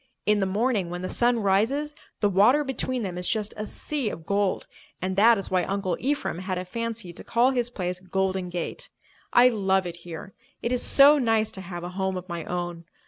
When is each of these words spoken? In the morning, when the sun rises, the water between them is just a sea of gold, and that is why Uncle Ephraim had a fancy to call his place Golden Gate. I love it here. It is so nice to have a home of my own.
In 0.25 0.39
the 0.39 0.47
morning, 0.47 0.89
when 0.89 1.03
the 1.03 1.09
sun 1.09 1.41
rises, 1.43 1.93
the 2.21 2.27
water 2.27 2.63
between 2.63 3.03
them 3.03 3.19
is 3.19 3.29
just 3.29 3.53
a 3.55 3.67
sea 3.67 4.09
of 4.09 4.25
gold, 4.25 4.65
and 4.99 5.15
that 5.15 5.37
is 5.37 5.51
why 5.51 5.63
Uncle 5.63 5.95
Ephraim 5.99 6.39
had 6.39 6.57
a 6.57 6.65
fancy 6.65 7.13
to 7.13 7.23
call 7.23 7.51
his 7.51 7.69
place 7.69 7.99
Golden 7.99 8.49
Gate. 8.49 8.89
I 9.31 9.49
love 9.49 9.85
it 9.85 9.97
here. 9.97 10.33
It 10.63 10.71
is 10.71 10.81
so 10.81 11.19
nice 11.19 11.51
to 11.51 11.61
have 11.61 11.83
a 11.83 11.89
home 11.89 12.17
of 12.17 12.27
my 12.27 12.45
own. 12.45 12.85